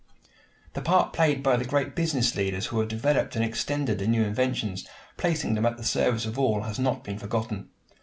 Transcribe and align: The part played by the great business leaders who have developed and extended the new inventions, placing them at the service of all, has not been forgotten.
The 0.73 0.81
part 0.81 1.13
played 1.13 1.43
by 1.43 1.57
the 1.57 1.63
great 1.63 1.93
business 1.93 2.33
leaders 2.35 2.65
who 2.65 2.79
have 2.79 2.89
developed 2.89 3.35
and 3.35 3.45
extended 3.45 3.99
the 3.99 4.07
new 4.07 4.23
inventions, 4.23 4.87
placing 5.15 5.53
them 5.53 5.67
at 5.67 5.77
the 5.77 5.83
service 5.83 6.25
of 6.25 6.39
all, 6.39 6.61
has 6.61 6.79
not 6.79 7.03
been 7.03 7.19
forgotten. 7.19 7.69